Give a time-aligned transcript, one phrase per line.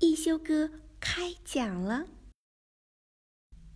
[0.00, 2.06] 一休哥开讲了。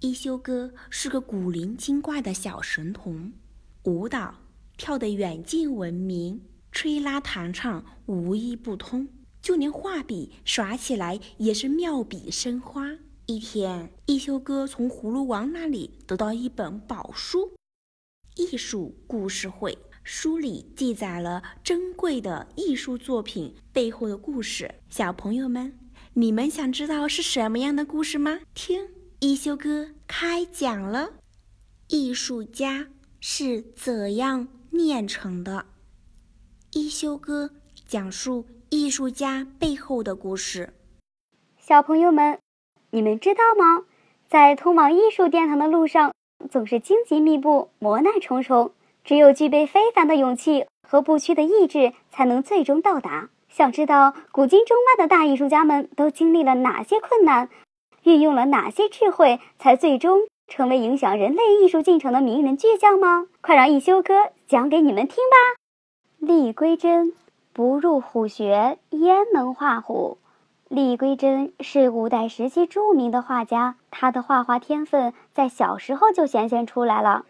[0.00, 3.32] 一休哥是个古灵精怪的小神童，
[3.84, 4.34] 舞蹈
[4.76, 9.08] 跳得远近闻名，吹拉弹唱无一不通，
[9.40, 12.98] 就连画笔耍起来也是妙笔生花。
[13.26, 17.46] 一天，一休哥从葫芦王那里得到一本宝书
[18.38, 19.72] 《艺术故事会》，
[20.04, 24.76] 书里记载了珍贵的艺术作品背后的故事。
[24.88, 25.76] 小朋友们，
[26.14, 28.38] 你们想知道是什么样的故事吗？
[28.54, 28.88] 听。
[29.18, 31.14] 一休哥开讲了，
[31.88, 32.86] 艺术家
[33.18, 35.66] 是怎样炼成的？
[36.70, 37.50] 一休哥
[37.84, 40.72] 讲述艺术家背后的故事。
[41.58, 42.38] 小朋友们，
[42.90, 43.86] 你们知道吗？
[44.28, 46.14] 在通往艺术殿堂的路上，
[46.50, 48.72] 总是荆棘密布、磨难重重，
[49.04, 53.28] 只有具备非凡的勇气和不屈的意志，才能最终到达。
[53.48, 57.48] 想知道古今中外的大艺术家们都经历了哪些困难？
[58.04, 63.26] 运用了哪些智慧，才最终成为影响人类艺术进程的名人巨匠吗？
[63.40, 64.14] 快让一休哥
[64.46, 65.58] 讲给你们听吧。
[66.18, 67.12] 厉归真
[67.52, 70.18] 不入虎穴，焉能画虎？
[70.68, 77.24] 厉归真是古代时期著名的画家，他的画画天分在小时候就显现出来了，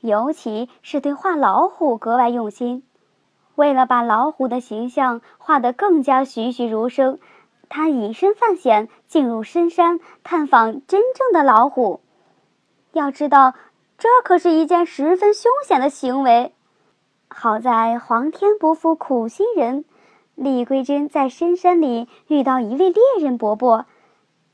[0.00, 2.82] 尤其是对画老虎格外用心。
[3.54, 7.18] 为了把老虎的形象画得更加栩栩如生。
[7.68, 12.00] 他以身犯险，进入深山探访真正的老虎。
[12.92, 13.54] 要知道，
[13.96, 16.52] 这可是一件十分凶险的行为。
[17.28, 19.84] 好在皇天不负苦心人，
[20.42, 23.84] 李桂珍在深山里遇到一位猎人伯伯，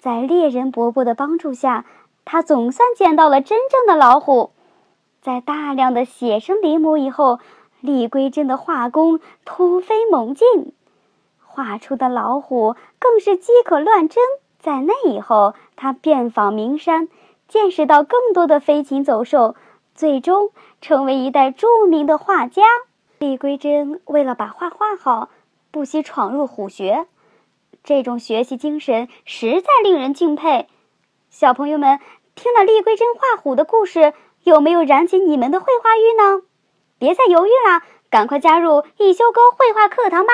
[0.00, 1.84] 在猎人伯伯的帮助下，
[2.24, 4.50] 他总算见到了真正的老虎。
[5.22, 7.38] 在大量的写生临摹以后，
[7.80, 10.72] 李桂珍的画工突飞猛进。
[11.38, 14.24] 画出的老虎更是饥渴乱真。
[14.58, 17.08] 在那以后，他遍访名山，
[17.46, 19.54] 见识到更多的飞禽走兽，
[19.94, 22.64] 最终成为一代著名的画家。
[23.20, 25.28] 李桂珍为了把画画好，
[25.76, 27.06] 不惜闯入虎穴，
[27.84, 30.68] 这种学习精神实在令人敬佩。
[31.28, 32.00] 小朋友们
[32.34, 36.44] 听了厉桂珍画虎的故事，有没有燃起你们的绘画欲呢？
[36.98, 40.32] 别再犹豫啦，赶快加入一休哥绘画课堂吧